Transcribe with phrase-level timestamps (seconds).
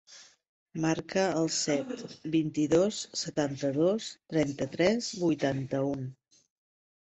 [0.85, 1.91] Marca el set,
[2.37, 5.97] vint-i-dos, setanta-dos, trenta-tres, vuitanta-u.